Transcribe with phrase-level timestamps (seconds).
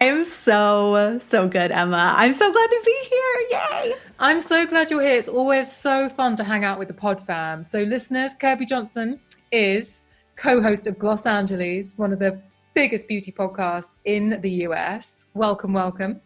[0.00, 2.14] I'm so, so good, Emma.
[2.16, 3.60] I'm so glad to be here.
[3.60, 3.94] Yay.
[4.18, 5.18] I'm so glad you're here.
[5.18, 7.62] It's always so fun to hang out with the pod fam.
[7.62, 9.18] So, listeners, Kirbie Johnson
[9.52, 10.02] is
[10.36, 12.40] co host of Gloss Angeles, one of the
[12.74, 15.24] biggest beauty podcasts in the US.
[15.32, 16.20] Welcome, welcome.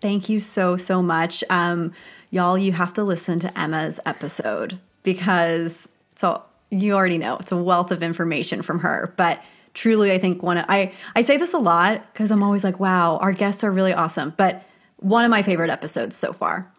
[0.00, 1.44] Thank you so, so much.
[1.50, 1.92] Um,
[2.30, 7.56] y'all, you have to listen to Emma's episode because so you already know it's a
[7.56, 9.12] wealth of information from her.
[9.18, 9.42] But
[9.74, 12.80] truly, I think one of, I, I say this a lot because I'm always like,
[12.80, 14.34] wow, our guests are really awesome.
[14.36, 14.62] But
[14.96, 16.72] one of my favorite episodes so far.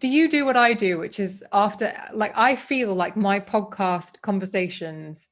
[0.00, 4.20] Do you do what I do, which is after, like, I feel like my podcast
[4.22, 5.28] conversations,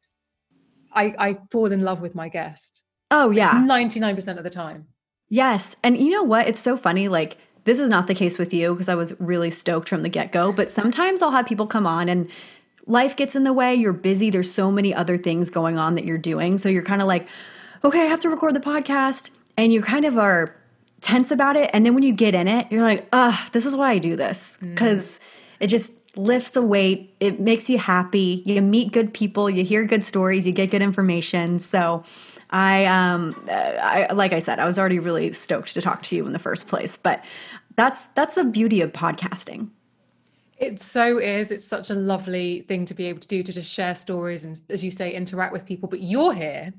[0.92, 3.52] I, I fall in love with my guest Oh, yeah.
[3.52, 4.86] 99% of the time.
[5.28, 5.76] Yes.
[5.82, 6.46] And you know what?
[6.46, 7.08] It's so funny.
[7.08, 10.08] Like, this is not the case with you because I was really stoked from the
[10.08, 10.52] get go.
[10.52, 12.30] But sometimes I'll have people come on and
[12.86, 13.74] life gets in the way.
[13.74, 14.30] You're busy.
[14.30, 16.58] There's so many other things going on that you're doing.
[16.58, 17.28] So you're kind of like,
[17.84, 19.30] okay, I have to record the podcast.
[19.56, 20.54] And you kind of are
[21.00, 21.70] tense about it.
[21.72, 24.16] And then when you get in it, you're like, ah, this is why I do
[24.16, 24.58] this.
[24.60, 25.20] Because
[25.60, 27.14] it just lifts a weight.
[27.20, 28.42] It makes you happy.
[28.44, 29.48] You meet good people.
[29.50, 30.46] You hear good stories.
[30.46, 31.58] You get good information.
[31.58, 32.04] So,
[32.50, 36.26] I um I like I said, I was already really stoked to talk to you
[36.26, 37.24] in the first place, but
[37.74, 39.70] that's that's the beauty of podcasting.
[40.56, 41.50] It so is.
[41.50, 44.58] It's such a lovely thing to be able to do to just share stories and,
[44.70, 45.88] as you say, interact with people.
[45.88, 46.72] But you're here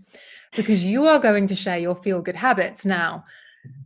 [0.56, 3.24] because you are going to share your feel good habits now.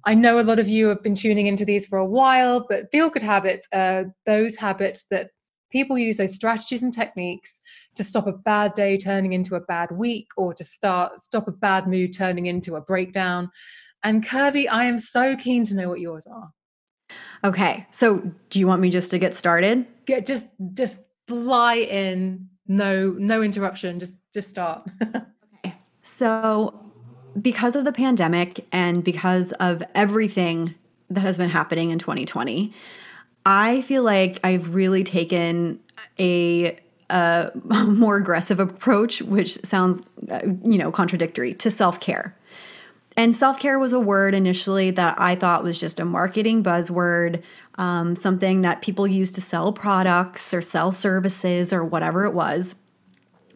[0.06, 2.92] I know a lot of you have been tuning into these for a while, but
[2.92, 5.32] feel good habits are those habits that
[5.72, 7.62] people use those strategies and techniques
[7.96, 11.52] to stop a bad day turning into a bad week or to start stop a
[11.52, 13.50] bad mood turning into a breakdown.
[14.04, 16.52] And Kirbie, I am so keen to know what yours are.
[17.44, 17.88] Okay.
[17.92, 19.86] So, do you want me just to get started?
[20.06, 24.88] Get just just fly in, no no interruption, just just start.
[25.66, 25.76] okay.
[26.02, 26.80] So,
[27.40, 30.76] because of the pandemic and because of everything
[31.10, 32.74] that has been happening in 2020,
[33.46, 35.80] I feel like I've really taken
[36.20, 36.78] a,
[37.10, 37.52] a
[37.88, 42.36] more aggressive approach, which sounds, uh, you know, contradictory to self care.
[43.18, 47.44] And self care was a word initially that I thought was just a marketing buzzword,
[47.76, 52.76] um, something that people use to sell products or sell services or whatever it was.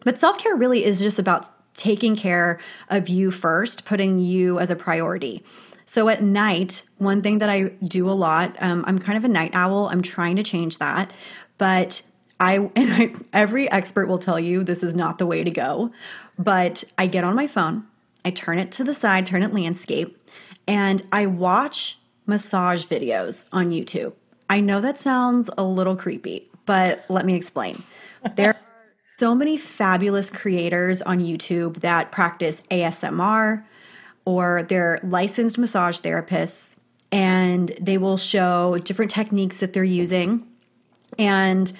[0.04, 2.58] But self care really is just about taking care
[2.88, 5.42] of you first, putting you as a priority.
[5.86, 9.28] So at night, one thing that I do a lot, um, I'm kind of a
[9.28, 9.88] night owl.
[9.88, 11.12] I'm trying to change that,
[11.58, 12.02] but
[12.40, 15.92] I and I, every expert will tell you this is not the way to go.
[16.38, 17.86] But I get on my phone,
[18.26, 20.18] I turn it to the side, turn it landscape,
[20.66, 24.14] and I watch massage videos on YouTube.
[24.50, 27.84] I know that sounds a little creepy, but let me explain.
[28.34, 28.60] There are
[29.16, 33.64] so many fabulous creators on YouTube that practice ASMR
[34.24, 36.74] or they're licensed massage therapists
[37.12, 40.44] and they will show different techniques that they're using
[41.16, 41.72] and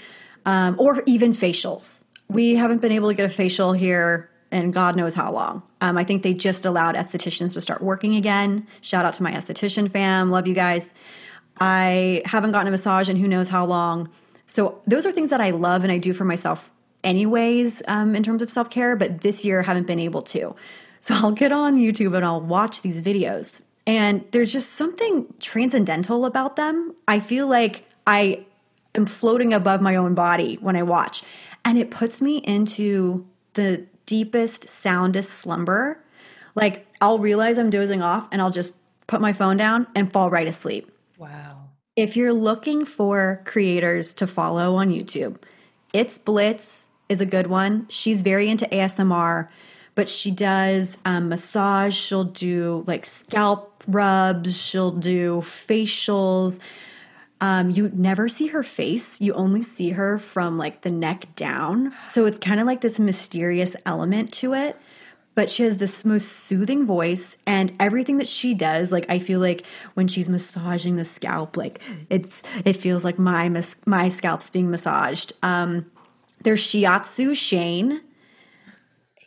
[0.46, 4.94] um, or even facials we haven't been able to get a facial here and god
[4.94, 9.04] knows how long um, i think they just allowed estheticians to start working again shout
[9.04, 10.92] out to my esthetician fam love you guys
[11.60, 14.08] i haven't gotten a massage in who knows how long
[14.46, 16.70] so those are things that i love and i do for myself
[17.04, 20.56] anyways um, in terms of self-care but this year I haven't been able to
[21.06, 23.62] so I'll get on YouTube and I'll watch these videos.
[23.86, 26.96] And there's just something transcendental about them.
[27.06, 28.44] I feel like I
[28.94, 31.22] am floating above my own body when I watch.
[31.64, 35.98] And it puts me into the deepest, soundest slumber.
[36.54, 38.76] Like I'll realize I'm dozing off and I'll just
[39.06, 40.90] put my phone down and fall right asleep.
[41.18, 41.68] Wow.
[41.94, 45.36] If you're looking for creators to follow on YouTube,
[45.92, 47.86] It's Blitz is a good one.
[47.88, 49.48] She's very into ASMR
[49.96, 51.96] but she does um, massage.
[51.96, 54.56] She'll do like scalp rubs.
[54.56, 56.60] She'll do facials.
[57.40, 59.20] Um, you never see her face.
[59.20, 61.92] You only see her from like the neck down.
[62.06, 64.76] So it's kind of like this mysterious element to it.
[65.34, 69.38] but she has this most soothing voice and everything that she does like i feel
[69.38, 71.78] like when she's massaging the scalp like
[72.08, 75.84] it's it feels like my mas- my scalp's being massaged um
[76.40, 78.00] there's shiatsu shane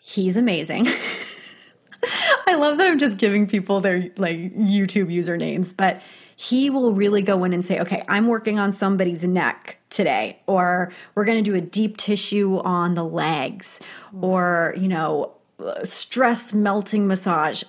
[0.01, 0.87] he's amazing
[2.47, 6.01] i love that i'm just giving people their like youtube usernames but
[6.41, 10.91] he will really go in and say okay i'm working on somebody's neck today or
[11.15, 13.81] we're going to do a deep tissue on the legs
[14.21, 15.33] or you know
[15.83, 17.63] stress melting massage.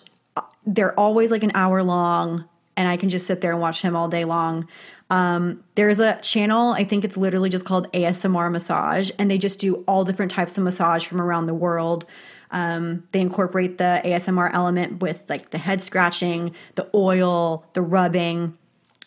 [0.66, 3.96] They're always like an hour long, and I can just sit there and watch him
[3.96, 4.68] all day long.
[5.10, 9.58] Um, there's a channel, I think it's literally just called ASMR Massage, and they just
[9.58, 12.06] do all different types of massage from around the world.
[12.52, 18.56] Um, they incorporate the ASMR element with like the head scratching, the oil, the rubbing.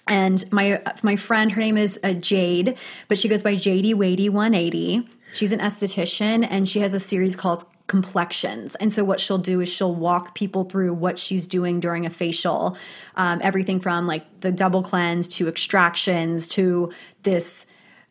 [0.07, 2.77] And my my friend, her name is uh, Jade,
[3.07, 5.07] but she goes by JD Wadey 180.
[5.33, 8.75] She's an esthetician, and she has a series called complexions.
[8.75, 12.09] And so, what she'll do is she'll walk people through what she's doing during a
[12.09, 12.77] facial,
[13.15, 16.91] um, everything from like the double cleanse to extractions to
[17.23, 17.65] this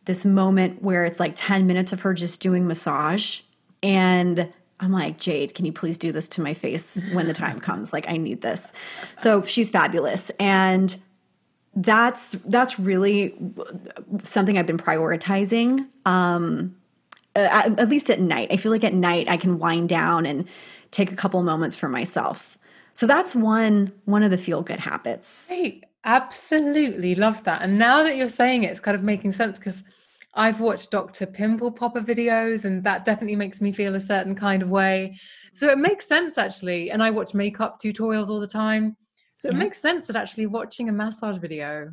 [0.05, 3.43] this moment where it's like 10 minutes of her just doing massage
[3.83, 7.61] and I'm like, Jade, can you please do this to my face when the time
[7.61, 7.93] comes?
[7.93, 8.73] Like, I need this.
[9.17, 10.31] So she's fabulous.
[10.41, 10.97] And
[11.75, 13.35] that's that's really
[14.25, 15.87] something I've been prioritizing.
[16.05, 16.77] Um,
[17.35, 18.49] at, at least at night.
[18.51, 20.47] I feel like at night I can wind down and
[20.91, 22.59] take a couple moments for myself.
[22.95, 25.49] So that's one one of the feel good habits.
[25.49, 27.63] Hey, absolutely love that.
[27.63, 29.83] And now that you're saying it, it's kind of making sense because
[30.35, 31.27] I've watched Dr.
[31.27, 35.19] Pimple Popper videos, and that definitely makes me feel a certain kind of way.
[35.55, 36.91] So it makes sense actually.
[36.91, 38.97] And I watch makeup tutorials all the time.
[39.43, 39.59] So it yeah.
[39.59, 41.91] makes sense that actually watching a massage video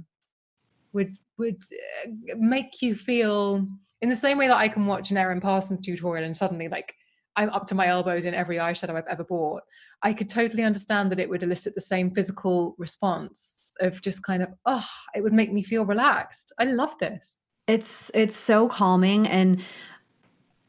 [0.93, 1.57] would would
[2.05, 3.67] uh, make you feel
[4.03, 6.93] in the same way that I can watch an Erin Parsons tutorial and suddenly like
[7.35, 9.63] I'm up to my elbows in every eyeshadow I've ever bought,
[10.03, 14.43] I could totally understand that it would elicit the same physical response of just kind
[14.43, 14.85] of, oh,
[15.15, 16.53] it would make me feel relaxed.
[16.59, 17.41] I love this.
[17.67, 19.63] It's it's so calming and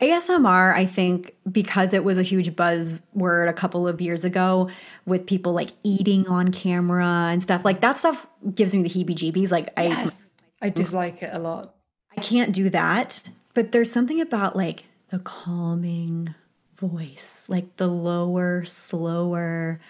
[0.00, 4.70] ASMR, I think, because it was a huge buzzword a couple of years ago
[5.05, 9.14] with people like eating on camera and stuff, like that stuff gives me the heebie
[9.14, 9.50] jeebies.
[9.50, 11.75] Like, yes, I, I dislike it a lot.
[12.17, 13.29] I can't do that.
[13.52, 16.35] But there's something about like the calming
[16.76, 19.81] voice, like the lower, slower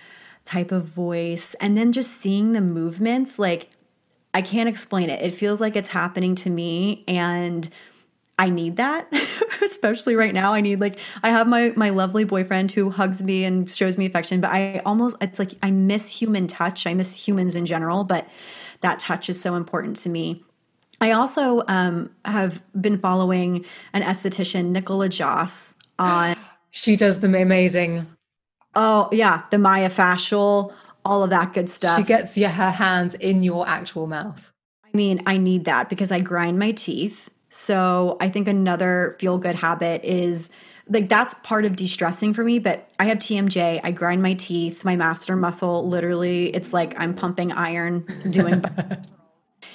[0.45, 1.55] type of voice.
[1.61, 3.71] And then just seeing the movements, like
[4.35, 5.23] I can't explain it.
[5.23, 7.05] It feels like it's happening to me.
[7.07, 7.69] And
[8.41, 9.07] I need that,
[9.63, 10.55] especially right now.
[10.55, 14.07] I need like I have my my lovely boyfriend who hugs me and shows me
[14.07, 16.87] affection, but I almost it's like I miss human touch.
[16.87, 18.27] I miss humans in general, but
[18.81, 20.43] that touch is so important to me.
[21.03, 26.35] I also um, have been following an esthetician, Nicola Joss, on.
[26.71, 28.07] she does them amazing.
[28.75, 30.73] Oh yeah, the myofascial,
[31.05, 31.99] all of that good stuff.
[31.99, 34.51] She gets yeah, her hands in your actual mouth.
[34.83, 37.29] I mean, I need that because I grind my teeth.
[37.51, 40.49] So I think another feel good habit is
[40.89, 44.85] like that's part of de-stressing for me but i have tmj i grind my teeth
[44.85, 48.65] my masseter muscle literally it's like i'm pumping iron doing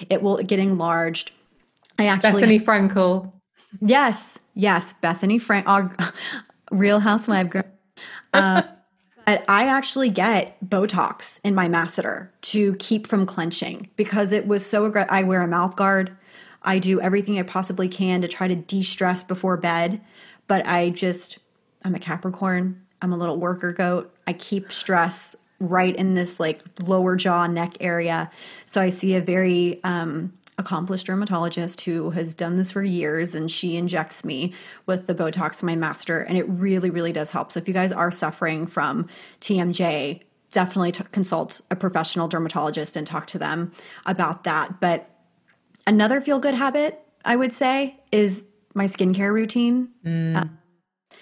[0.10, 1.32] It will get enlarged.
[1.98, 3.32] I actually Bethenny Frankel.
[3.82, 5.96] Yes, yes, bethany Frank, our
[6.72, 7.64] Real Housewife girl.
[8.34, 8.64] Uh,
[9.26, 14.66] but I actually get Botox in my masseter to keep from clenching because it was
[14.66, 15.12] so aggressive.
[15.12, 16.16] I wear a mouth guard.
[16.66, 20.02] I do everything I possibly can to try to de-stress before bed,
[20.48, 21.40] but I just
[21.84, 22.82] I'm a Capricorn.
[23.02, 24.14] I'm a little worker goat.
[24.26, 28.32] I keep stress right in this like lower jaw neck area.
[28.66, 33.50] So I see a very um, accomplished dermatologist who has done this for years and
[33.50, 34.54] she injects me
[34.86, 37.52] with the Botox my masseter and it really really does help.
[37.52, 39.08] So if you guys are suffering from
[39.42, 43.72] TMJ, definitely t- consult a professional dermatologist and talk to them
[44.06, 44.80] about that.
[44.80, 45.10] But
[45.88, 49.90] another feel good habit I would say is my skincare routine.
[50.06, 50.36] Mm.
[50.36, 51.18] Uh,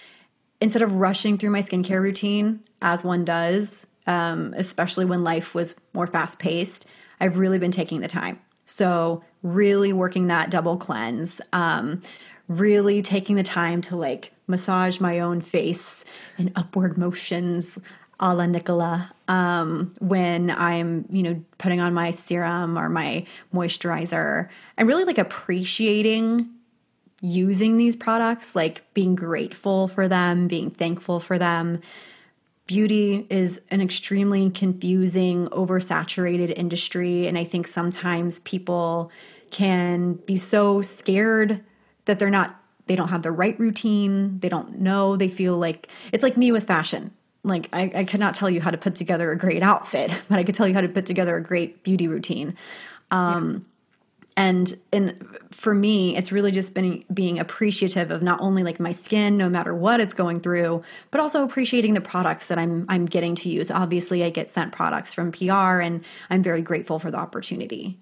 [0.60, 5.74] instead of rushing through my skincare routine as one does um, especially when life was
[5.92, 6.84] more fast paced,
[7.20, 8.40] I've really been taking the time.
[8.66, 12.02] So, really working that double cleanse, um,
[12.48, 16.04] really taking the time to like massage my own face
[16.38, 17.78] in upward motions
[18.20, 24.48] a la Nicola um, when I'm, you know, putting on my serum or my moisturizer
[24.76, 26.48] and really like appreciating
[27.20, 31.80] using these products, like being grateful for them, being thankful for them
[32.66, 37.26] beauty is an extremely confusing, oversaturated industry.
[37.26, 39.10] And I think sometimes people
[39.50, 41.62] can be so scared
[42.06, 44.38] that they're not, they don't have the right routine.
[44.40, 45.16] They don't know.
[45.16, 47.12] They feel like it's like me with fashion.
[47.44, 50.44] Like I, I cannot tell you how to put together a great outfit, but I
[50.44, 52.56] could tell you how to put together a great beauty routine.
[53.10, 53.66] Um,
[54.36, 58.92] and and for me it's really just been being appreciative of not only like my
[58.92, 63.06] skin no matter what it's going through but also appreciating the products that i'm i'm
[63.06, 63.70] getting to use.
[63.70, 67.98] Obviously i get sent products from pr and i'm very grateful for the opportunity.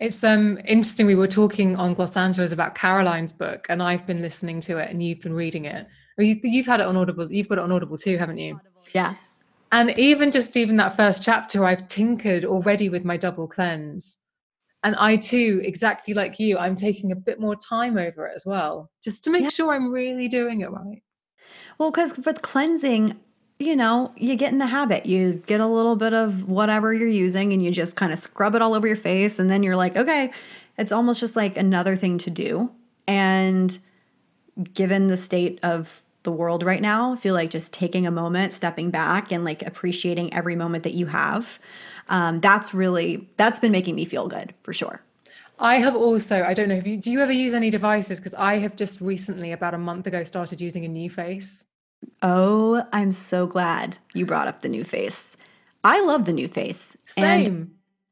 [0.00, 4.22] It's um interesting we were talking on Gloss Angeles about caroline's book and i've been
[4.22, 7.30] listening to it and you've been reading it or you, you've had it on audible
[7.32, 8.60] you've got it on audible too haven't you
[8.92, 9.14] yeah
[9.72, 14.18] and even just even that first chapter i've tinkered already with my double cleanse
[14.84, 18.46] and I too, exactly like you, I'm taking a bit more time over it as
[18.46, 19.48] well, just to make yeah.
[19.48, 21.02] sure I'm really doing it right.
[21.78, 23.18] Well, because with cleansing,
[23.58, 25.04] you know, you get in the habit.
[25.04, 28.54] You get a little bit of whatever you're using and you just kind of scrub
[28.54, 29.38] it all over your face.
[29.38, 30.30] And then you're like, okay,
[30.76, 32.70] it's almost just like another thing to do.
[33.08, 33.76] And
[34.72, 38.52] given the state of the world right now, I feel like just taking a moment,
[38.52, 41.58] stepping back, and like appreciating every moment that you have
[42.08, 45.02] um, that's really that's been making me feel good for sure
[45.60, 48.20] I have also, I don't know if you do you ever use any devices?
[48.20, 51.64] Because I have just recently, about a month ago, started using a new face.
[52.22, 55.34] Oh, I'm so glad you brought up the NuFace.
[55.82, 56.96] I love the NuFace.
[57.06, 57.46] Same.
[57.46, 57.70] And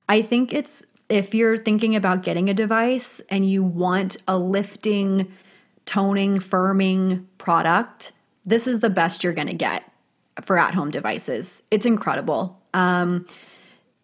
[0.08, 5.32] I think it's if you're thinking about getting a device and you want a lifting,
[5.86, 8.12] toning, firming product,
[8.44, 9.90] this is the best you're going to get
[10.42, 11.62] for at home devices.
[11.70, 12.60] It's incredible.
[12.74, 13.26] Um,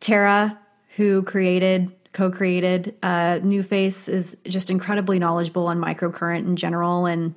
[0.01, 0.59] Tara,
[0.97, 7.07] who created, co created uh, Face, is just incredibly knowledgeable on microcurrent in general.
[7.07, 7.35] And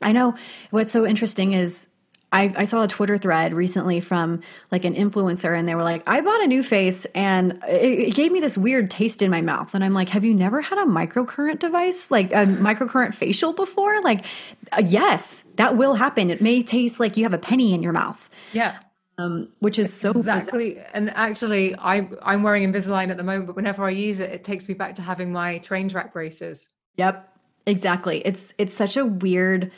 [0.00, 0.34] I know
[0.70, 1.88] what's so interesting is
[2.30, 6.02] I, I, saw a Twitter thread recently from like an influencer, and they were like,
[6.06, 9.74] I bought a NuFace and it, it, gave me this weird taste in my mouth.
[9.74, 14.02] And I'm like, Have you never had a microcurrent device, like a microcurrent facial before?
[14.02, 14.24] Like,
[14.72, 16.30] uh, yes, that will happen.
[16.30, 18.28] It may taste like you have a penny in your mouth.
[18.52, 18.78] Yeah
[19.18, 20.74] um, which is so exactly.
[20.74, 20.90] Bizarre.
[20.94, 24.44] And actually, I I'm wearing Invisalign at the moment, but whenever I use it, it
[24.44, 26.68] takes me back to having my train track braces.
[26.96, 27.28] Yep,
[27.66, 28.22] exactly.
[28.24, 29.72] It's it's such a weird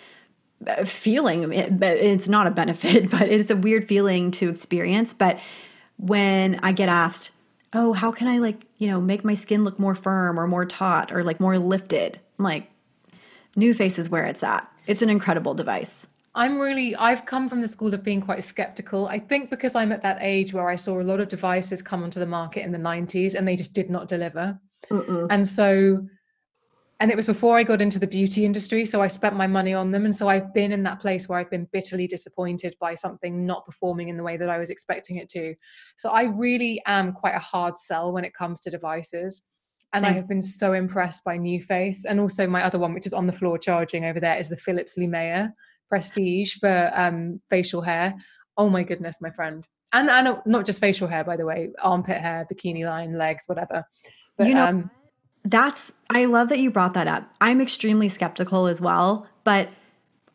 [0.84, 1.52] feeling.
[1.52, 5.14] Eh, it, it's not a benefit, but it's a weird feeling to experience.
[5.14, 5.40] But
[5.96, 7.30] when I get asked,
[7.72, 10.64] "Oh, how can I like you know make my skin look more firm or more
[10.64, 12.70] taut or like more lifted?" I'm like,
[13.56, 14.70] NuFace is where it's at.
[14.86, 16.06] It's an incredible device.
[16.34, 19.08] I'm really, I've come from the school of being quite skeptical.
[19.08, 22.04] I think because I'm at that age where I saw a lot of devices come
[22.04, 24.58] onto the market in the 90s and they just did not deliver.
[24.90, 25.26] Mm-mm.
[25.28, 26.06] And so,
[27.00, 28.84] and it was before I got into the beauty industry.
[28.84, 30.04] So I spent my money on them.
[30.04, 33.64] And so I've been in that place where I've been bitterly disappointed by something not
[33.64, 35.54] performing in the way that I was expecting it to.
[35.96, 39.46] So I really am quite a hard sell when it comes to devices.
[39.94, 40.10] And Same.
[40.10, 42.04] I have been so impressed by NuFace.
[42.06, 44.56] And also my other one, which is on the floor charging over there, is the
[44.58, 45.54] Philips Lumea
[45.88, 48.14] prestige for um, facial hair.
[48.58, 49.66] Oh my goodness, my friend.
[49.94, 53.84] And, and not just facial hair, by the way, armpit hair, bikini line, legs, whatever.
[54.36, 54.90] But, you know, um,
[55.44, 57.30] that's, I love that you brought that up.
[57.40, 59.26] I'm extremely skeptical as well.
[59.44, 59.70] But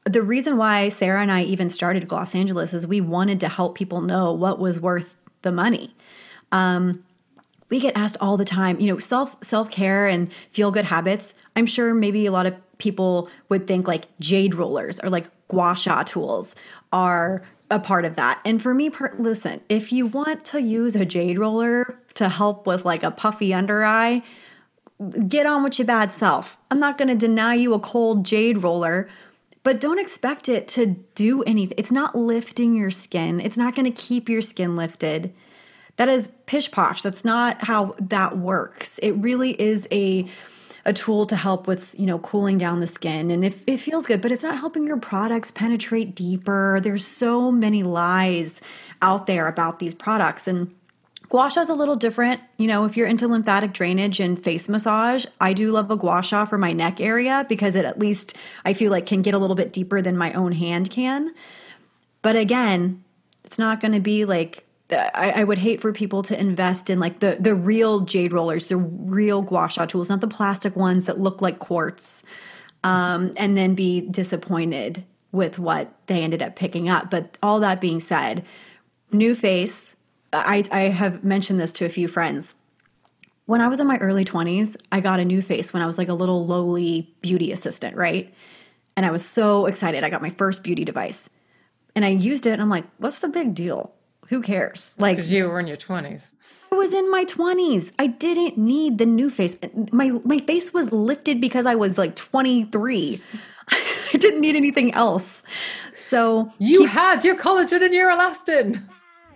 [0.05, 3.75] the reason why Sarah and I even started Gloss Angeles is we wanted to help
[3.75, 5.95] people know what was worth the money.
[6.51, 7.03] Um,
[7.69, 11.33] we get asked all the time, you know, self self care and feel good habits.
[11.55, 15.75] I'm sure maybe a lot of people would think like jade rollers or like gua
[15.75, 16.55] sha tools
[16.91, 18.39] are a part of that.
[18.45, 22.67] And for me, per- listen, if you want to use a jade roller to help
[22.67, 24.21] with like a puffy under eye,
[25.27, 26.57] get on with your bad self.
[26.71, 29.09] I'm not going to deny you a cold jade roller,
[29.63, 31.75] but don't expect it to do anything.
[31.77, 35.33] It's not lifting your skin, it's not going to keep your skin lifted.
[35.97, 37.01] That is pish posh.
[37.01, 38.99] That's not how that works.
[38.99, 40.27] It really is a
[40.87, 43.31] a tool to help with, you know, cooling down the skin.
[43.31, 46.79] And if it feels good, but it's not helping your products penetrate deeper.
[46.79, 48.61] There's so many lies
[49.01, 50.47] out there about these products.
[50.47, 50.75] And
[51.29, 52.41] Gua Sha is a little different.
[52.57, 56.21] You know, if you're into lymphatic drainage and face massage, I do love a gua
[56.23, 59.37] sha for my neck area because it at least I feel like can get a
[59.37, 61.33] little bit deeper than my own hand can.
[62.21, 63.03] But again,
[63.43, 66.99] it's not going to be like I, I, would hate for people to invest in
[66.99, 71.05] like the the real jade rollers, the real gua sha tools, not the plastic ones
[71.05, 72.23] that look like quartz,
[72.83, 77.09] um, and then be disappointed with what they ended up picking up.
[77.09, 78.45] But all that being said,
[79.11, 79.95] NuFace,
[80.35, 82.55] I, I have mentioned this to a few friends.
[83.45, 86.07] When I was in my early 20s, I got a NuFace when I was like
[86.09, 88.33] a little lowly beauty assistant, right?
[88.97, 90.03] And I was so excited.
[90.03, 91.29] I got my first beauty device.
[91.95, 93.93] And I used it and I'm like, what's the big deal?
[94.27, 94.95] who cares?
[94.97, 96.31] Like because you were in your twenties.
[96.71, 97.91] I was in my twenties.
[97.99, 99.91] I didn't need the NuFace.
[99.93, 103.21] My my face was lifted because I was like twenty three.
[103.69, 105.43] I didn't need anything else.
[105.95, 108.83] So you keep, had your collagen and your elastin.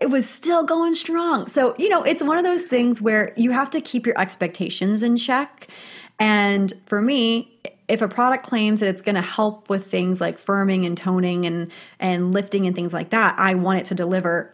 [0.01, 1.47] It was still going strong.
[1.47, 5.03] So, you know, it's one of those things where you have to keep your expectations
[5.03, 5.67] in check.
[6.19, 10.39] And for me, if a product claims that it's going to help with things like
[10.39, 14.53] firming and toning and and lifting and things like that, I want it to deliver.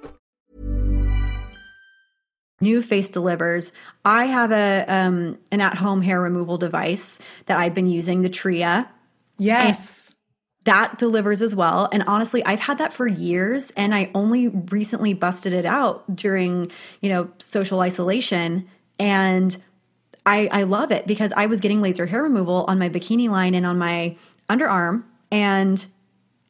[2.61, 3.71] NuFace delivers.
[4.05, 8.89] I have a um, an at-home hair removal device that i've been using the tria.
[9.37, 10.13] Yes.
[10.65, 11.89] That delivers as well.
[11.91, 16.71] And honestly i've had that for years and i only recently busted it out during
[17.01, 18.67] you know social isolation.
[18.99, 19.57] And
[20.25, 23.55] i i love it because i was getting laser hair removal on my bikini line
[23.55, 24.15] and on my
[24.49, 25.87] underarm and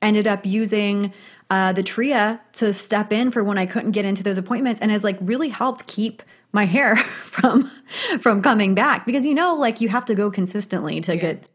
[0.01, 1.13] ended up using
[1.51, 4.89] uh, the Tria to step in for when I couldn't get into those appointments and
[4.89, 7.69] has like really helped keep my hair from
[8.21, 11.21] from coming back because you know like you have to go consistently to yeah.
[11.21, 11.45] get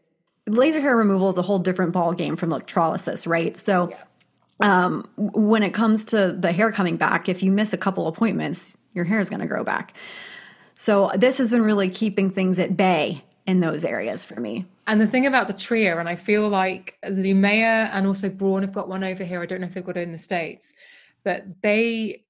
[0.45, 3.57] laser hair removal is a whole different ball game from electrolysis, right?
[3.57, 3.89] So
[4.61, 4.85] yeah.
[4.85, 8.77] um, when it comes to the hair coming back, if you miss a couple appointments,
[8.93, 9.93] your hair is going to grow back.
[10.75, 14.65] So this has been really keeping things at bay in those areas for me.
[14.85, 18.73] And the thing about the Tria, and I feel like Lumea and also Braun have
[18.73, 19.41] got one over here.
[19.41, 20.73] I don't know if they've got it in the States,
[21.23, 22.23] but they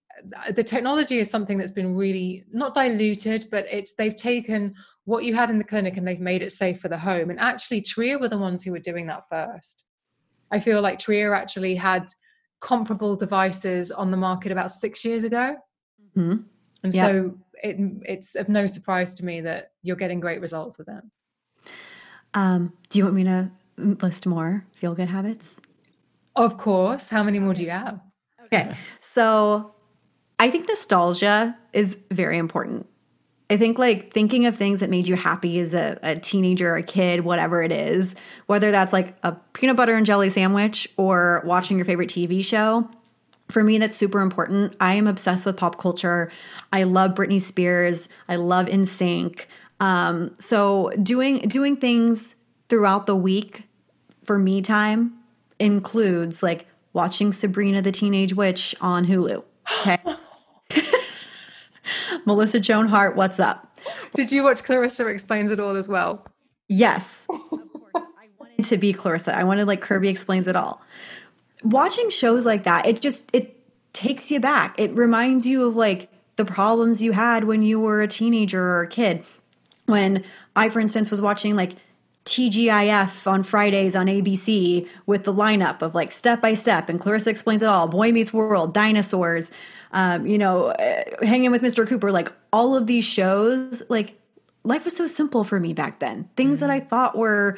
[0.50, 4.74] the technology is something that's been really not diluted, but it's they've taken
[5.06, 7.30] what you had in the clinic and they've made it safe for the home.
[7.30, 9.86] And actually, Tria were the ones who were doing that first.
[10.52, 12.08] I feel like Tria actually had
[12.60, 15.56] comparable devices on the market about six years ago.
[16.16, 16.42] Mm-hmm.
[16.84, 17.06] And yep.
[17.06, 21.12] so it, it's of no surprise to me that you're getting great results with them.
[22.34, 25.60] Um, do you want me to list more feel good habits?
[26.36, 27.10] Of course.
[27.10, 28.00] How many more do you have?
[28.46, 28.78] Okay.
[29.00, 29.74] So
[30.40, 32.88] I think nostalgia is very important.
[33.50, 36.84] I think like thinking of things that made you happy as a, a teenager, a
[36.84, 38.14] kid, whatever it is,
[38.46, 42.90] whether that's like a peanut butter and jelly sandwich or watching your favorite TV show,
[43.50, 44.76] for me that's super important.
[44.80, 46.32] I am obsessed with pop culture.
[46.74, 48.10] I love britney spears.
[48.28, 49.46] I love NSYNC
[49.80, 52.36] um, so doing doing things
[52.70, 53.64] throughout the week
[54.24, 55.14] for me time
[55.60, 59.44] includes like watching sabrina the teenage witch on hulu
[59.82, 59.98] okay?
[62.26, 63.78] Melissa joan hart what's up?
[64.16, 66.26] Did you watch clarissa explains it all as well?
[66.68, 67.28] Yes.
[67.32, 69.36] I wanted to be clarissa.
[69.36, 70.82] I wanted like kirbie explains it all
[71.64, 73.56] watching shows like that, it just it
[73.94, 74.80] takes you back.
[74.80, 78.82] It reminds you of like the problems you had when you were a teenager or
[78.84, 79.24] a kid.
[79.86, 80.24] When
[80.56, 81.74] I, for instance, was watching like
[82.26, 87.30] TGIF on Fridays on ABC with the lineup of like Step by Step and Clarissa
[87.30, 89.50] Explains It All, Boy Meets World, Dinosaurs,
[89.94, 91.88] um, you know, uh, Hanging with Mr.
[91.88, 94.20] Cooper, like all of these shows, like
[94.66, 96.30] life was so simple for me back then.
[96.36, 96.68] Things mm-hmm.
[96.68, 97.58] that I thought were,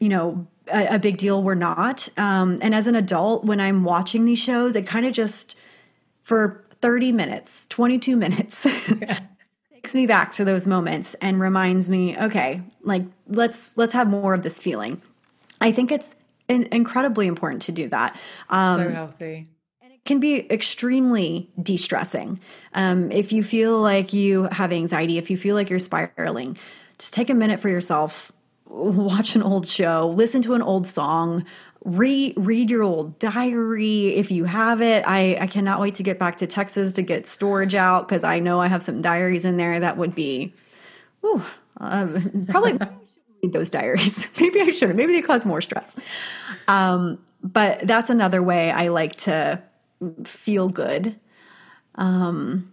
[0.00, 2.08] you know, a, a big deal were not.
[2.16, 5.56] Um, and as an adult, when I'm watching these shows, it kind of just
[6.22, 8.66] for 30 minutes, 22 minutes.
[8.66, 9.20] Yeah.
[9.78, 14.34] takes me back to those moments and reminds me, okay, like let's let's have more
[14.34, 15.00] of this feeling.
[15.60, 16.16] I think it's
[16.48, 18.18] in- incredibly important to do that.
[18.50, 19.46] Um, so healthy.
[19.80, 22.40] And it can be extremely de-stressing.
[22.74, 26.58] Um, if you feel like you have anxiety, if you feel like you're spiraling,
[26.98, 28.32] just take a minute for yourself
[28.68, 31.44] watch an old show, listen to an old song,
[31.84, 35.04] read read your old diary if you have it.
[35.06, 38.38] I I cannot wait to get back to Texas to get storage out because I
[38.38, 40.54] know I have some diaries in there that would be,
[41.20, 41.42] whew,
[41.80, 42.72] uh, probably
[43.42, 44.28] read those diaries.
[44.40, 44.96] Maybe I shouldn't.
[44.96, 45.96] Maybe they cause more stress.
[46.66, 49.62] Um, but that's another way I like to
[50.24, 51.18] feel good.
[51.94, 52.72] Um,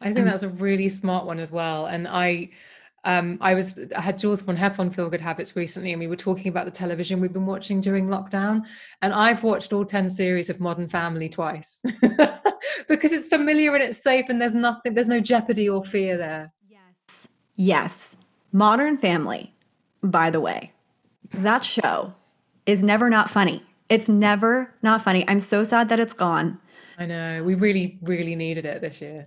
[0.00, 1.86] I think that's a really smart one as well.
[1.86, 2.50] And I
[3.04, 6.06] um, I was I had Jules von Hep on Feel Good Habits recently, and we
[6.06, 8.62] were talking about the television we've been watching during lockdown.
[9.02, 11.82] And I've watched all ten series of Modern Family twice
[12.88, 16.52] because it's familiar and it's safe, and there's nothing, there's no jeopardy or fear there.
[16.68, 18.16] Yes, yes.
[18.52, 19.54] Modern Family,
[20.02, 20.72] by the way,
[21.32, 22.14] that show
[22.66, 23.62] is never not funny.
[23.88, 25.24] It's never not funny.
[25.28, 26.58] I'm so sad that it's gone.
[26.96, 27.42] I know.
[27.44, 29.26] We really, really needed it this year.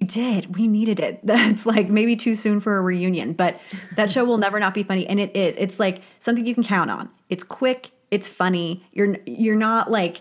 [0.00, 0.56] We did.
[0.56, 1.20] We needed it.
[1.24, 3.60] That's like maybe too soon for a reunion, but
[3.96, 5.06] that show will never not be funny.
[5.06, 5.56] And it is.
[5.56, 7.08] It's like something you can count on.
[7.28, 7.90] It's quick.
[8.10, 8.84] It's funny.
[8.92, 10.20] You're you're not like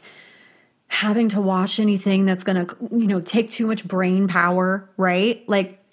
[0.88, 5.44] having to watch anything that's gonna you know take too much brain power, right?
[5.48, 5.84] Like,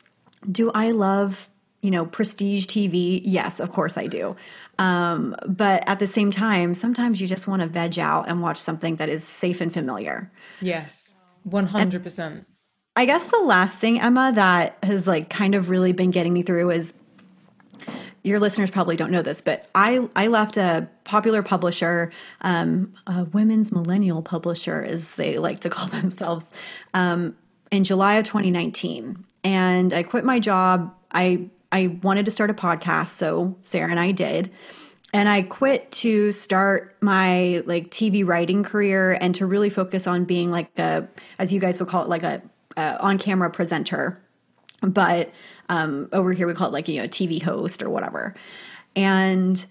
[0.50, 1.48] do I love
[1.80, 3.20] you know prestige TV?
[3.24, 4.36] Yes, of course I do.
[4.78, 8.56] Um, but at the same time, sometimes you just want to veg out and watch
[8.58, 10.30] something that is safe and familiar.
[10.60, 12.46] Yes, one hundred percent.
[12.94, 16.42] I guess the last thing, Emma, that has like kind of really been getting me
[16.42, 16.92] through is
[18.22, 23.24] your listeners probably don't know this, but I I left a popular publisher, um, a
[23.24, 26.50] women's millennial publisher, as they like to call themselves,
[26.94, 27.36] um,
[27.70, 30.94] in July of 2019, and I quit my job.
[31.10, 34.50] I I wanted to start a podcast, so Sarah and I did.
[35.14, 40.24] And I quit to start my like TV writing career and to really focus on
[40.24, 41.06] being like a,
[41.38, 42.40] as you guys would call it, like a
[42.76, 44.20] uh, on camera presenter,
[44.82, 45.30] but
[45.68, 48.34] um, over here we call it like you know TV host or whatever.
[48.94, 49.64] And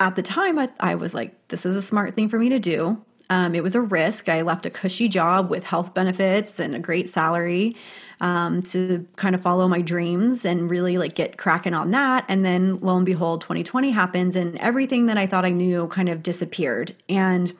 [0.00, 2.58] at the time, I, I was like, this is a smart thing for me to
[2.58, 3.02] do.
[3.30, 4.28] Um, it was a risk.
[4.28, 7.76] I left a cushy job with health benefits and a great salary
[8.20, 12.24] um, to kind of follow my dreams and really like get cracking on that.
[12.28, 16.08] And then lo and behold, 2020 happens and everything that I thought I knew kind
[16.08, 16.94] of disappeared.
[17.08, 17.52] And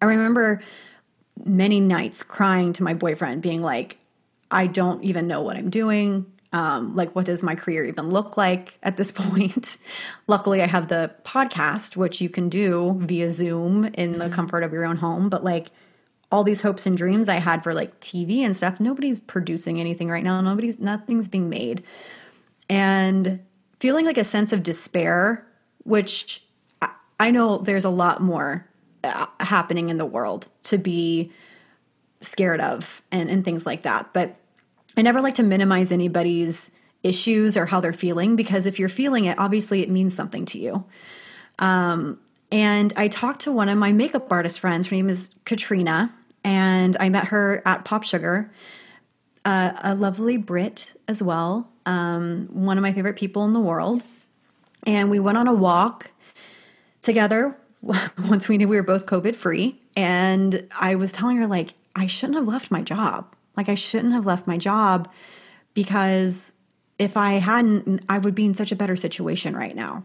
[0.00, 0.62] I remember
[1.44, 3.98] many nights crying to my boyfriend, being like,
[4.50, 6.26] I don't even know what I'm doing.
[6.52, 9.78] Um, like, what does my career even look like at this point?
[10.26, 14.18] Luckily, I have the podcast, which you can do via Zoom in mm-hmm.
[14.20, 15.28] the comfort of your own home.
[15.28, 15.70] But like,
[16.32, 20.08] all these hopes and dreams I had for like TV and stuff, nobody's producing anything
[20.08, 20.40] right now.
[20.40, 21.84] Nobody's, nothing's being made.
[22.68, 23.40] And
[23.78, 25.46] feeling like a sense of despair,
[25.84, 26.42] which
[26.82, 28.66] I, I know there's a lot more
[29.40, 31.32] happening in the world to be
[32.20, 34.12] scared of and, and things like that.
[34.12, 34.36] But
[34.96, 36.70] I never like to minimize anybody's
[37.02, 40.58] issues or how they're feeling because if you're feeling it, obviously it means something to
[40.58, 40.84] you.
[41.58, 42.18] Um,
[42.50, 44.86] and I talked to one of my makeup artist friends.
[44.86, 46.14] Her name is Katrina,
[46.44, 48.52] and I met her at Pop Sugar.
[49.44, 54.02] Uh, a lovely Brit as well, um, one of my favorite people in the world.
[54.84, 56.10] And we went on a walk
[57.02, 57.56] together
[58.28, 59.80] once we knew we were both COVID free.
[59.96, 63.34] And I was telling her, like, I shouldn't have left my job.
[63.56, 65.10] Like, I shouldn't have left my job
[65.74, 66.52] because
[66.98, 70.04] if I hadn't, I would be in such a better situation right now.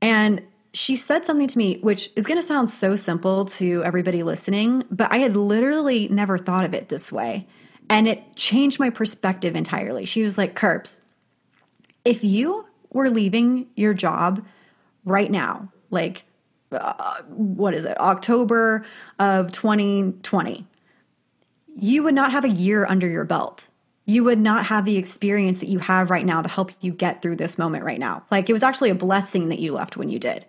[0.00, 4.22] And she said something to me, which is going to sound so simple to everybody
[4.22, 7.46] listening, but I had literally never thought of it this way.
[7.88, 10.04] And it changed my perspective entirely.
[10.04, 11.02] She was like, Curbs,
[12.04, 14.46] if you were leaving your job
[15.04, 16.24] right now, like
[16.72, 18.84] uh, what is it, October
[19.18, 20.66] of 2020,
[21.76, 23.68] you would not have a year under your belt.
[24.04, 27.22] You would not have the experience that you have right now to help you get
[27.22, 28.24] through this moment right now.
[28.30, 30.46] Like it was actually a blessing that you left when you did.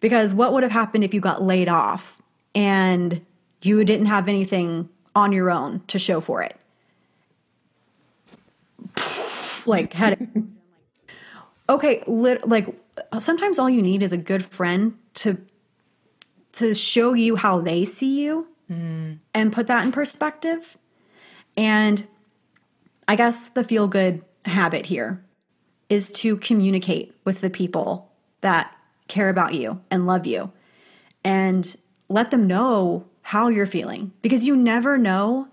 [0.00, 2.20] Because what would have happened if you got laid off
[2.54, 3.24] and
[3.62, 6.56] you didn't have anything on your own to show for it?
[9.66, 10.46] like had
[11.68, 12.68] okay, lit, like
[13.18, 15.38] sometimes all you need is a good friend to
[16.52, 19.18] to show you how they see you mm.
[19.32, 20.76] and put that in perspective.
[21.56, 22.06] And
[23.08, 25.24] I guess the feel good habit here
[25.88, 28.72] is to communicate with the people that
[29.08, 30.52] care about you and love you
[31.24, 31.76] and
[32.08, 35.48] let them know how you're feeling because you never know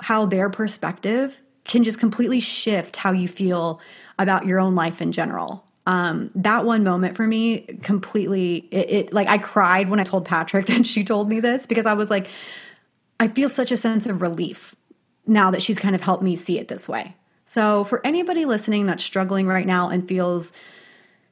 [0.00, 3.80] how their perspective can just completely shift how you feel
[4.18, 9.12] about your own life in general um, that one moment for me completely it, it,
[9.12, 12.08] like i cried when i told patrick that she told me this because i was
[12.10, 12.28] like
[13.18, 14.76] i feel such a sense of relief
[15.26, 17.16] now that she's kind of helped me see it this way.
[17.44, 20.52] So for anybody listening that's struggling right now and feels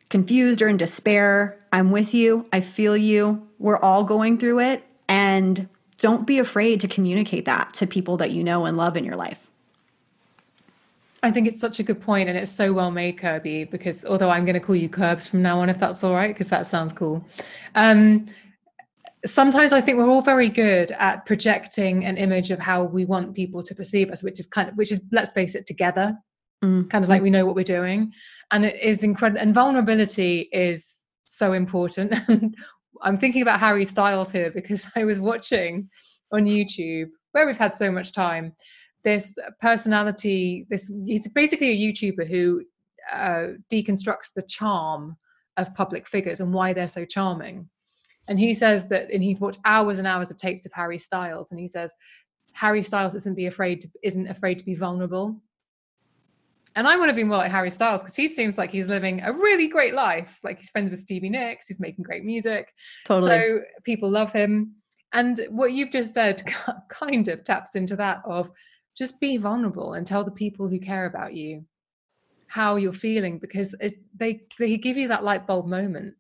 [0.09, 2.47] confused or in despair i'm with you.
[2.53, 3.47] I feel you.
[3.59, 4.85] We're all going through it.
[5.09, 9.05] And don't be afraid to communicate that to people that you know and love in
[9.05, 9.50] your life
[11.23, 14.31] I think it's such a good point and it's so well made, Kirbie, because although
[14.31, 16.67] I'm going to call you Curbs from now on, if that's all right, because that
[16.67, 17.27] sounds cool.
[17.75, 18.27] Um,
[19.27, 23.35] sometimes I think we're all very good at projecting an image of how we want
[23.35, 26.17] people to perceive us, which is kind of, which is, let's face it, together,
[26.65, 26.89] mm.
[26.89, 28.13] kind of like we know what we're doing.
[28.51, 29.41] And it is incredible.
[29.41, 32.19] And vulnerability is so important.
[32.29, 32.57] And
[33.03, 35.91] I'm thinking about Harry Styles here because I was watching
[36.33, 38.55] on YouTube where we've had so much time
[39.03, 42.63] this personality this he's basically a youtuber who
[43.13, 45.17] uh, deconstructs the charm
[45.57, 47.69] of public figures and why they're so charming.
[48.29, 51.51] And he says that, and he watched hours and hours of tapes of Harry Styles,
[51.51, 51.93] and he says
[52.53, 55.41] Harry Styles isn't be afraid to, isn't afraid to be vulnerable.
[56.77, 59.21] And I want to be more like Harry Styles because he seems like he's living
[59.23, 60.39] a really great life.
[60.45, 62.73] Like he's friends with Stevie Nicks, he's making great music.
[63.07, 63.31] Totally.
[63.31, 64.77] So people love him.
[65.13, 66.45] And what you've just said
[66.89, 68.51] kind of taps into that of
[69.01, 71.65] just be vulnerable and tell the people who care about you
[72.49, 73.75] how you're feeling because
[74.15, 76.17] they they give you that light bulb moment.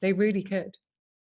[0.00, 0.76] They really could.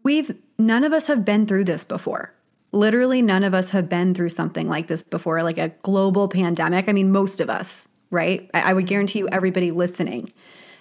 [0.04, 2.34] We've none of us have been through this before.
[2.74, 6.90] Literally none of us have been through something like this before, like a global pandemic.
[6.90, 8.50] I mean, most of us, right?
[8.54, 10.34] I, I would guarantee you everybody listening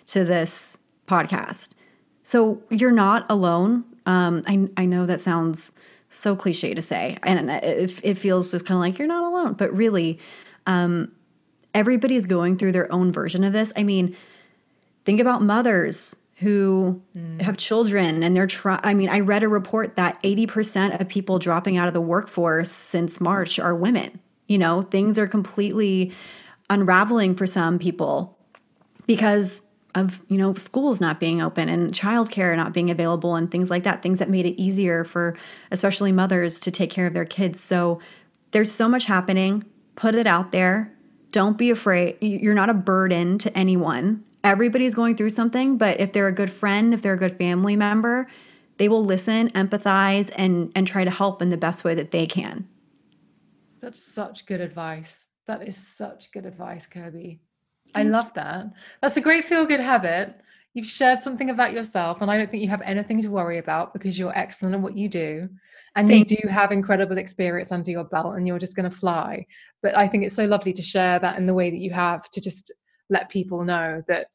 [0.06, 1.70] to this podcast.
[2.24, 3.84] So you're not alone.
[4.06, 5.70] Um, I, I know that sounds
[6.16, 9.52] so cliche to say, and it, it feels just kind of like you're not alone,
[9.54, 10.18] but really,
[10.66, 11.12] um,
[11.74, 13.72] everybody's going through their own version of this.
[13.76, 14.16] I mean,
[15.04, 17.40] think about mothers who mm.
[17.40, 18.80] have children and they're trying.
[18.82, 22.70] I mean, I read a report that 80% of people dropping out of the workforce
[22.70, 24.18] since March are women.
[24.46, 26.12] You know, things are completely
[26.70, 28.38] unraveling for some people
[29.06, 29.62] because
[29.96, 33.82] of you know schools not being open and childcare not being available and things like
[33.82, 35.36] that things that made it easier for
[35.72, 37.58] especially mothers to take care of their kids.
[37.58, 38.00] So
[38.52, 39.64] there's so much happening.
[39.96, 40.92] Put it out there.
[41.32, 42.18] Don't be afraid.
[42.20, 44.22] You're not a burden to anyone.
[44.44, 47.74] Everybody's going through something but if they're a good friend if they're a good family
[47.74, 48.28] member
[48.78, 52.26] they will listen empathize and and try to help in the best way that they
[52.26, 52.68] can.
[53.80, 55.28] That's such good advice.
[55.46, 57.40] That is such good advice kirbie
[57.96, 58.66] I love that.
[59.02, 60.40] That's a great feel good habit.
[60.74, 63.92] You've shared something about yourself, and I don't think you have anything to worry about
[63.92, 65.48] because you're excellent at what you do.
[65.94, 68.94] And Thank you do have incredible experience under your belt, and you're just going to
[68.94, 69.46] fly.
[69.82, 72.28] But I think it's so lovely to share that in the way that you have
[72.30, 72.72] to just
[73.08, 74.26] let people know that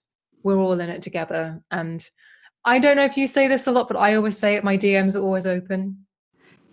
[0.43, 1.61] we're all in it together.
[1.69, 2.03] And
[2.65, 4.77] I don't know if you say this a lot, but I always say it my
[4.77, 6.05] DMs are always open.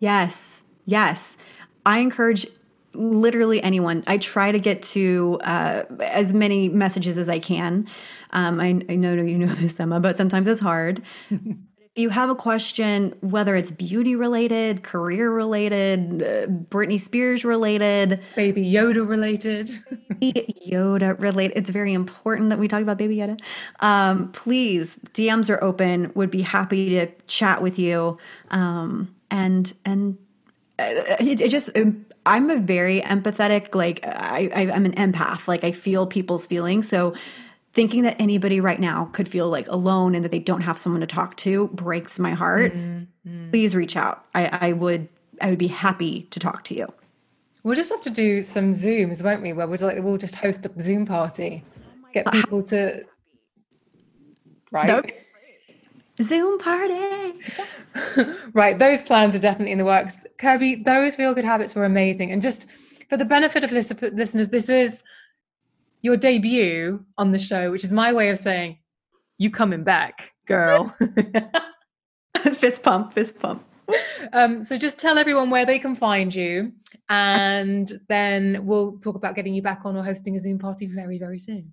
[0.00, 1.36] Yes, yes.
[1.84, 2.46] I encourage
[2.94, 4.04] literally anyone.
[4.06, 7.88] I try to get to uh, as many messages as I can.
[8.30, 11.02] Um, I, I, know you know this, Emma, but sometimes it's hard.
[11.30, 11.56] if
[11.96, 18.70] you have a question, whether it's beauty related, career related, uh, Britney Spears related, Baby
[18.70, 19.70] Yoda related,
[20.20, 23.40] Yoda related, it's very important that we talk about Baby Yoda.
[23.80, 26.12] Um, please, DMs are open.
[26.14, 28.18] Would be happy to chat with you.
[28.50, 30.18] Um, and and
[30.78, 35.48] uh, it, it just um, I'm a very empathetic, like I, I am an empath.
[35.48, 36.88] Like I feel people's feelings.
[36.88, 37.14] So
[37.72, 41.00] thinking that anybody right now could feel like alone and that they don't have someone
[41.00, 42.74] to talk to breaks my heart.
[42.74, 43.50] Mm-hmm.
[43.50, 44.24] Please reach out.
[44.34, 45.08] I, I would
[45.40, 46.92] I would be happy to talk to you.
[47.62, 49.52] We'll just have to do some Zooms, won't we?
[49.52, 51.64] Where we'll like we'll just host a Zoom party,
[52.12, 53.04] get people to
[54.70, 54.86] right.
[54.86, 55.06] Nope.
[56.22, 57.34] Zoom party.
[58.52, 60.26] right, those plans are definitely in the works.
[60.38, 62.32] Kirbie, those feel good habits were amazing.
[62.32, 62.66] And just
[63.08, 65.02] for the benefit of listeners, this is
[66.02, 68.78] your debut on the show, which is my way of saying
[69.38, 70.94] you coming back, girl.
[72.54, 73.64] fist pump, fist pump.
[74.32, 76.72] Um, so just tell everyone where they can find you,
[77.08, 81.18] and then we'll talk about getting you back on or hosting a Zoom party very,
[81.18, 81.72] very soon.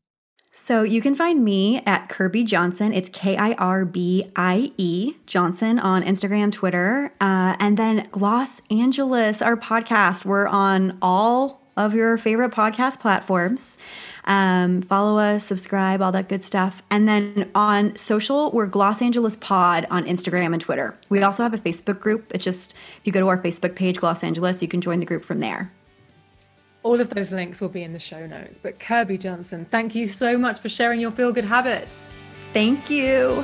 [0.58, 2.94] So you can find me at Kirbie Johnson.
[2.94, 8.62] It's K I R B I E Johnson on Instagram, Twitter, uh, and then Gloss
[8.72, 10.24] Angeles, our podcast.
[10.24, 13.78] We're on all of your favorite podcast platforms.
[14.24, 16.82] Um, follow us, subscribe, all that good stuff.
[16.90, 20.98] And then on social, we're Gloss Angeles Pod on Instagram and Twitter.
[21.10, 22.32] We also have a Facebook group.
[22.34, 25.06] It's just if you go to our Facebook page, Gloss Angeles, you can join the
[25.06, 25.74] group from there.
[26.86, 28.60] All of those links will be in the show notes.
[28.62, 32.14] But Kirbie Johnson, thank you so much for sharing your feel good habits.
[32.54, 33.44] Thank you.